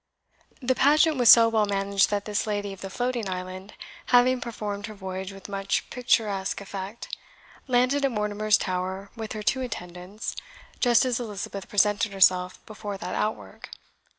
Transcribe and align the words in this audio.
The 0.63 0.73
pageant 0.73 1.17
was 1.17 1.29
so 1.29 1.47
well 1.47 1.67
managed 1.67 2.09
that 2.09 2.25
this 2.25 2.47
Lady 2.47 2.73
of 2.73 2.81
the 2.81 2.89
Floating 2.89 3.29
Island, 3.29 3.75
having 4.07 4.41
performed 4.41 4.87
her 4.87 4.95
voyage 4.95 5.31
with 5.31 5.47
much 5.47 5.87
picturesque 5.91 6.59
effect, 6.59 7.15
landed 7.67 8.03
at 8.03 8.11
Mortimer's 8.11 8.57
Tower 8.57 9.11
with 9.15 9.33
her 9.33 9.43
two 9.43 9.61
attendants 9.61 10.35
just 10.79 11.05
as 11.05 11.19
Elizabeth 11.19 11.69
presented 11.69 12.13
herself 12.13 12.65
before 12.65 12.97
that 12.97 13.13
outwork. 13.13 13.69